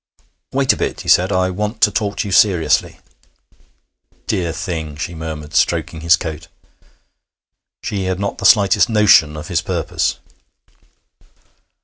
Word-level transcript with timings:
'Wait 0.51 0.73
a 0.73 0.75
bit,' 0.75 1.01
he 1.01 1.07
said; 1.07 1.31
'I 1.31 1.51
want 1.51 1.79
to 1.81 1.91
talk 1.91 2.17
to 2.17 2.27
you 2.27 2.31
seriously.' 2.31 2.99
'Dear 4.25 4.51
thing!' 4.51 4.95
she 4.95 5.13
murmured, 5.13 5.53
stroking 5.53 6.01
his 6.01 6.15
coat. 6.15 6.47
She 7.83 8.05
had 8.05 8.19
not 8.19 8.39
the 8.39 8.45
slightest 8.47 8.89
notion 8.89 9.37
of 9.37 9.47
his 9.47 9.61
purpose. 9.61 10.17